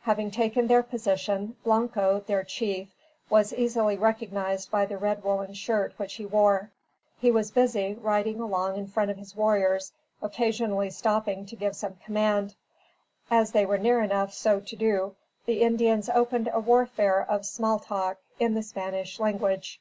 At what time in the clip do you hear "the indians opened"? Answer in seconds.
15.46-16.48